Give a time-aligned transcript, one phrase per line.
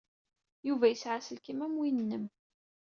[0.67, 2.25] Yuba yesɛa aselkim am win-nnem.